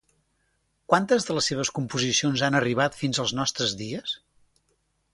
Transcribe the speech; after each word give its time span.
Quantes 0.93 1.27
de 1.27 1.35
les 1.39 1.51
seves 1.51 1.71
composicions 1.79 2.47
han 2.49 2.59
arribat 2.63 3.01
fins 3.05 3.23
als 3.27 3.37
nostres 3.41 3.81
dies? 3.87 4.21